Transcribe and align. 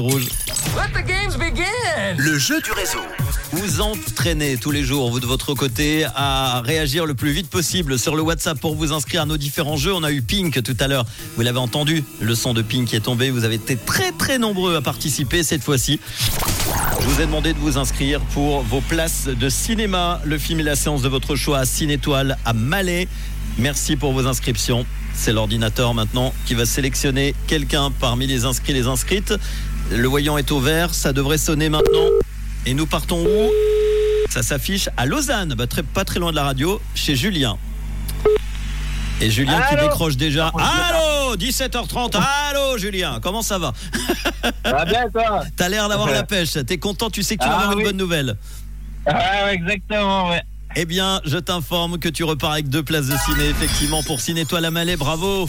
Rouge. 0.00 0.28
Let 0.76 0.92
the 0.94 1.04
games 1.04 1.36
begin. 1.36 1.64
Le 2.18 2.38
jeu 2.38 2.60
du 2.60 2.70
réseau. 2.70 3.00
Vous 3.50 3.80
entraînez 3.80 4.56
tous 4.56 4.70
les 4.70 4.84
jours, 4.84 5.10
vous 5.10 5.18
de 5.18 5.26
votre 5.26 5.54
côté, 5.54 6.06
à 6.14 6.60
réagir 6.60 7.04
le 7.04 7.14
plus 7.14 7.32
vite 7.32 7.50
possible 7.50 7.98
sur 7.98 8.14
le 8.14 8.22
WhatsApp 8.22 8.60
pour 8.60 8.76
vous 8.76 8.92
inscrire 8.92 9.22
à 9.22 9.26
nos 9.26 9.36
différents 9.36 9.76
jeux. 9.76 9.92
On 9.92 10.04
a 10.04 10.12
eu 10.12 10.22
Pink 10.22 10.62
tout 10.62 10.76
à 10.78 10.86
l'heure. 10.86 11.04
Vous 11.34 11.42
l'avez 11.42 11.58
entendu, 11.58 12.04
le 12.20 12.36
son 12.36 12.54
de 12.54 12.62
Pink 12.62 12.86
qui 12.86 12.94
est 12.94 13.00
tombé. 13.00 13.30
Vous 13.30 13.42
avez 13.42 13.56
été 13.56 13.76
très 13.76 14.12
très 14.12 14.38
nombreux 14.38 14.76
à 14.76 14.82
participer 14.82 15.42
cette 15.42 15.64
fois-ci. 15.64 15.98
Je 17.00 17.06
vous 17.06 17.20
ai 17.20 17.26
demandé 17.26 17.52
de 17.52 17.58
vous 17.58 17.76
inscrire 17.76 18.20
pour 18.20 18.62
vos 18.62 18.80
places 18.80 19.26
de 19.26 19.48
cinéma. 19.48 20.20
Le 20.24 20.38
film 20.38 20.60
et 20.60 20.62
la 20.62 20.76
séance 20.76 21.02
de 21.02 21.08
votre 21.08 21.34
choix 21.34 21.58
à 21.58 21.64
Cinétoile 21.64 22.38
à 22.44 22.52
Malais. 22.52 23.08
Merci 23.58 23.96
pour 23.96 24.12
vos 24.12 24.26
inscriptions. 24.26 24.86
C'est 25.14 25.32
l'ordinateur 25.32 25.92
maintenant 25.94 26.32
qui 26.46 26.54
va 26.54 26.64
sélectionner 26.64 27.34
quelqu'un 27.48 27.90
parmi 27.90 28.26
les 28.26 28.44
inscrits, 28.44 28.72
les 28.72 28.86
inscrites. 28.86 29.34
Le 29.90 30.06
voyant 30.06 30.38
est 30.38 30.52
au 30.52 30.60
vert, 30.60 30.94
ça 30.94 31.12
devrait 31.12 31.38
sonner 31.38 31.68
maintenant. 31.68 32.06
Et 32.66 32.74
nous 32.74 32.86
partons 32.86 33.24
où? 33.24 33.50
Ça 34.30 34.42
s'affiche 34.42 34.88
à 34.96 35.06
Lausanne, 35.06 35.54
bah, 35.56 35.66
très, 35.66 35.82
pas 35.82 36.04
très 36.04 36.20
loin 36.20 36.30
de 36.30 36.36
la 36.36 36.44
radio, 36.44 36.80
chez 36.94 37.16
Julien. 37.16 37.56
Et 39.20 39.30
Julien 39.30 39.60
qui 39.68 39.74
décroche 39.74 40.16
déjà. 40.16 40.52
Allô 40.56 41.34
17h30. 41.36 42.16
Allô 42.50 42.78
Julien, 42.78 43.18
comment 43.20 43.42
ça 43.42 43.58
va? 43.58 43.72
Ça 44.64 44.72
va 44.72 44.84
bien 44.84 45.08
toi? 45.12 45.42
T'as 45.56 45.68
l'air 45.68 45.88
d'avoir 45.88 46.08
la 46.10 46.22
pêche. 46.24 46.52
T'es 46.64 46.78
content, 46.78 47.10
tu 47.10 47.24
sais 47.24 47.36
que 47.36 47.42
tu 47.42 47.48
vas 47.48 47.56
Ah 47.56 47.62
avoir 47.64 47.78
une 47.78 47.84
bonne 47.84 47.96
nouvelle. 47.96 48.36
Ouais, 49.06 49.54
exactement, 49.54 50.28
ouais. 50.30 50.42
Eh 50.80 50.84
bien, 50.84 51.20
je 51.24 51.38
t'informe 51.38 51.98
que 51.98 52.08
tu 52.08 52.22
repars 52.22 52.52
avec 52.52 52.68
deux 52.68 52.84
places 52.84 53.06
de 53.08 53.16
ciné, 53.16 53.48
effectivement, 53.48 54.04
pour 54.04 54.20
Ciné 54.20 54.44
Toile 54.44 54.64
à 54.64 54.70
Malais. 54.70 54.96
Bravo 54.96 55.48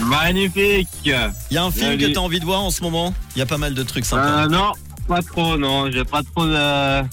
Magnifique 0.00 0.88
Il 1.04 1.10
y 1.50 1.56
a 1.58 1.64
un 1.64 1.70
film 1.70 1.86
Salut. 1.88 1.98
que 1.98 2.06
tu 2.12 2.16
as 2.18 2.22
envie 2.22 2.40
de 2.40 2.44
voir 2.46 2.62
en 2.62 2.70
ce 2.70 2.82
moment 2.82 3.12
Il 3.34 3.38
y 3.38 3.42
a 3.42 3.46
pas 3.46 3.58
mal 3.58 3.74
de 3.74 3.82
trucs 3.82 4.06
sympas. 4.06 4.44
euh, 4.44 4.48
Non, 4.48 4.72
pas 5.06 5.22
trop, 5.22 5.56
non, 5.56 5.90
j'ai 5.90 6.04
pas 6.04 6.22
trop 6.22 6.44
de... 6.46 6.50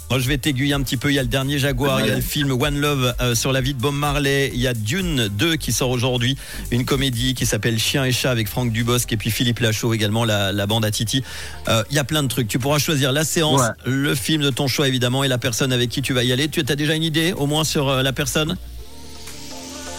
Moi, 0.10 0.20
je 0.20 0.28
vais 0.28 0.38
t'aiguiller 0.38 0.74
un 0.74 0.82
petit 0.82 0.98
peu. 0.98 1.12
Il 1.12 1.16
y 1.16 1.20
a 1.20 1.22
le 1.22 1.28
dernier 1.28 1.60
Jaguar, 1.60 2.02
il 2.02 2.08
y 2.08 2.12
a 2.12 2.16
le 2.16 2.22
film 2.22 2.52
One 2.52 2.80
Love 2.80 3.14
euh, 3.22 3.36
sur 3.36 3.52
la 3.52 3.62
vie 3.62 3.74
de 3.74 3.80
Bob 3.80 3.94
Marley. 3.96 4.52
Il 4.54 4.60
y 4.60 4.68
a 4.68 4.74
Dune 4.74 5.28
2 5.30 5.56
qui 5.58 5.72
sort 5.72 5.90
aujourd'hui, 5.90 6.38
une 6.72 6.86
comédie 6.86 7.34
qui 7.36 7.46
s'appelle 7.46 7.78
Chien 7.80 8.04
et 8.06 8.12
chat 8.12 8.32
avec 8.32 8.48
Franck 8.48 8.72
Dubosc 8.72 9.12
et 9.14 9.18
puis 9.18 9.30
Philippe 9.32 9.60
Lachaud 9.60 9.94
également, 9.94 10.26
la, 10.26 10.52
la 10.52 10.66
bande 10.66 10.86
à 10.86 10.92
Titi. 10.92 11.24
Euh, 11.68 11.84
il 11.90 11.96
y 11.96 12.00
a 12.00 12.04
plein 12.04 12.24
de 12.24 12.28
trucs. 12.28 12.48
Tu 12.48 12.60
pourras 12.60 12.80
choisir 12.80 13.12
la 13.12 13.24
séance, 13.24 13.62
Ouais. 13.62 13.68
le 13.86 14.16
film 14.16 14.42
de 14.42 14.50
ton 14.50 14.68
choix 14.68 14.88
évidemment 14.88 15.24
et 15.24 15.28
la 15.28 15.38
personne 15.38 15.72
avec 15.72 15.90
qui 15.90 16.02
tu 16.02 16.14
vas 16.14 16.24
y 16.24 16.32
aller. 16.32 16.48
Tu 16.50 16.62
as 16.68 16.76
déjà 16.76 16.96
une 16.96 17.04
idée 17.04 17.34
au 17.34 17.46
moins 17.46 17.64
sur 17.64 17.88
euh, 17.90 18.02
la 18.04 18.14
personne? 18.14 18.58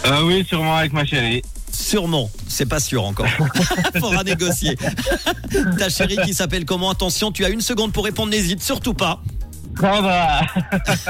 Euh, 0.07 0.21
oui, 0.23 0.45
sûrement 0.47 0.75
avec 0.75 0.93
ma 0.93 1.05
chérie. 1.05 1.41
Sûrement, 1.75 2.31
c'est 2.47 2.65
pas 2.65 2.79
sûr 2.79 3.03
encore. 3.03 3.27
Faudra 3.99 4.23
négocier. 4.23 4.77
Ta 5.77 5.89
chérie 5.89 6.17
qui 6.25 6.33
s'appelle 6.33 6.63
comment? 6.65 6.89
Attention, 6.89 7.31
tu 7.31 7.43
as 7.43 7.49
une 7.49 7.61
seconde 7.61 7.91
pour 7.91 8.05
répondre, 8.05 8.31
n'hésite 8.31 8.63
surtout 8.63 8.93
pas. 8.93 9.21
Sandra 9.79 10.41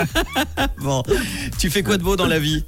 Bon, 0.82 1.04
tu 1.60 1.70
fais 1.70 1.84
quoi 1.84 1.98
de 1.98 2.04
beau 2.04 2.16
dans 2.16 2.26
la 2.26 2.40
vie? 2.40 2.66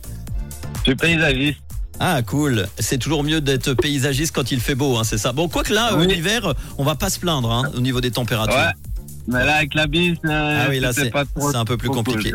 Je 0.80 0.92
suis 0.92 0.96
paysagiste. 0.96 1.58
Ah 2.00 2.22
cool, 2.22 2.68
c'est 2.78 3.00
toujours 3.00 3.24
mieux 3.24 3.42
d'être 3.42 3.74
paysagiste 3.74 4.34
quand 4.36 4.52
il 4.52 4.60
fait 4.60 4.76
beau, 4.76 4.98
hein, 4.98 5.04
c'est 5.04 5.18
ça? 5.18 5.32
Bon, 5.34 5.50
quoique 5.50 5.74
là, 5.74 5.94
euh, 5.94 5.98
Oui. 5.98 6.08
l'hiver, 6.08 6.54
on 6.78 6.84
va 6.84 6.94
pas 6.94 7.10
se 7.10 7.20
plaindre 7.20 7.52
hein, 7.52 7.64
au 7.76 7.80
niveau 7.82 8.00
des 8.02 8.12
températures. 8.12 8.54
Ouais. 8.56 8.72
Mais 9.28 9.44
là, 9.44 9.56
avec 9.56 9.74
la 9.74 9.88
bise, 9.88 10.18
euh, 10.26 10.64
Ah 10.66 10.68
oui, 10.70 10.80
là, 10.80 10.94
c'est- 10.94 11.12
un 11.56 11.66
peu 11.66 11.76
plus 11.78 11.90
cool, 11.90 11.98
compliqué. 11.98 12.32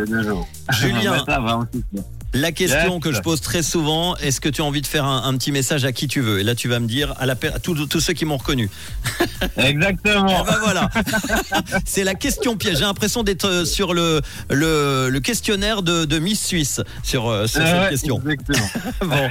Julien. 0.72 1.24
Ça 1.24 1.38
va, 1.38 1.58
on 1.58 1.62
fait. 1.62 2.02
La 2.34 2.52
question 2.52 2.94
Yes. 2.94 3.02
que 3.02 3.12
je 3.12 3.20
pose 3.20 3.40
très 3.40 3.62
souvent, 3.62 4.16
est-ce 4.16 4.40
que 4.40 4.48
tu 4.48 4.62
as 4.62 4.64
envie 4.64 4.80
de 4.80 4.86
faire 4.86 5.04
un, 5.04 5.24
un 5.24 5.36
petit 5.36 5.52
message 5.52 5.84
à 5.84 5.92
qui 5.92 6.08
tu 6.08 6.20
veux? 6.20 6.40
Et 6.40 6.44
là, 6.44 6.54
tu 6.54 6.68
vas 6.68 6.80
me 6.80 6.86
dire 6.86 7.14
à, 7.18 7.26
la, 7.26 7.32
à 7.32 7.58
tous, 7.58 8.00
ceux 8.00 8.12
qui 8.14 8.24
m'ont 8.24 8.36
reconnu. 8.38 8.70
Exactement. 9.56 10.44
Eh 10.46 10.50
ben 10.50 10.58
voilà, 10.62 10.90
c'est 11.84 12.04
la 12.04 12.14
question 12.14 12.56
piège. 12.56 12.78
J'ai 12.78 12.84
l'impression 12.84 13.22
d'être 13.22 13.44
euh, 13.46 13.64
sur 13.64 13.92
le, 13.94 14.20
le, 14.50 15.08
le 15.10 15.20
questionnaire 15.20 15.82
de, 15.82 16.04
de 16.04 16.18
Miss 16.18 16.44
Suisse 16.44 16.80
sur, 17.02 17.28
euh, 17.28 17.46
sur 17.46 17.60
cette 17.62 17.74
ouais, 17.82 17.90
question. 17.90 18.20
Exactement. 18.20 18.68
Bon. 19.02 19.28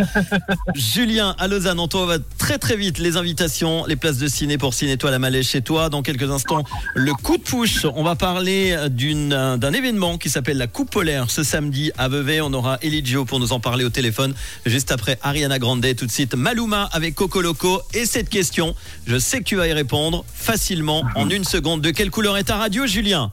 Julien 0.76 1.36
à 1.40 1.47
Lausanne, 1.47 1.80
on 1.80 1.88
t'envoie 1.88 2.18
très 2.52 2.60
très 2.60 2.76
vite 2.76 2.98
les 2.98 3.16
invitations, 3.16 3.86
les 3.86 3.96
places 3.96 4.18
de 4.18 4.28
ciné 4.28 4.58
pour 4.58 4.74
Ciné 4.74 4.98
Toi 4.98 5.10
la 5.10 5.20
Malais 5.20 5.42
chez 5.42 5.62
toi. 5.62 5.88
Dans 5.88 6.02
quelques 6.02 6.30
instants, 6.30 6.66
le 6.96 7.14
coup 7.14 7.38
de 7.38 7.42
push. 7.42 7.86
On 7.96 8.04
va 8.04 8.16
parler 8.16 8.76
d'un 8.90 9.72
événement 9.72 10.18
qui 10.18 10.30
s'appelle 10.30 10.58
la 10.58 10.68
Coupe 10.68 10.92
polaire 10.92 11.32
ce 11.32 11.44
samedi 11.44 11.94
à 11.98 12.10
Vevey. 12.10 12.42
On 12.42 12.52
aura 12.52 12.78
Eligio 12.82 13.24
pour 13.24 13.40
nous 13.40 13.54
en 13.54 13.62
parler 13.62 13.86
au 13.86 13.90
téléphone. 13.90 14.34
Juste 14.66 14.92
après 14.92 15.18
Ariana 15.22 15.60
Grande, 15.60 15.86
tout 15.96 16.06
de 16.06 16.12
suite 16.12 16.36
Maluma 16.36 16.90
avec 16.92 17.16
Coco 17.16 17.42
Loco. 17.42 17.82
Et 17.94 18.06
cette 18.06 18.28
question, 18.28 18.76
je 19.08 19.18
sais 19.18 19.40
que 19.40 19.46
tu 19.46 19.56
vas 19.56 19.70
y 19.70 19.74
répondre 19.74 20.26
facilement 20.34 21.06
en 21.16 21.30
une 21.30 21.46
seconde. 21.46 21.80
De 21.80 21.92
quelle 21.92 22.12
couleur 22.12 22.38
est 22.38 22.44
ta 22.44 22.58
radio, 22.58 22.86
Julien? 22.86 23.32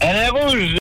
Elle 0.00 0.16
est 0.16 0.28
rouge 0.28 0.74